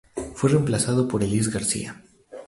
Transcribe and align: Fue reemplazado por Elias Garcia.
Fue 0.33 0.49
reemplazado 0.49 1.07
por 1.07 1.21
Elias 1.21 1.49
Garcia. 1.49 2.01